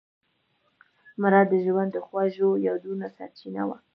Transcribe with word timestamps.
مړه 1.21 1.41
د 1.51 1.53
ژوند 1.65 1.89
د 1.93 1.97
خوږو 2.05 2.49
یادونو 2.67 3.05
سرچینه 3.17 3.61
وه 3.67 3.77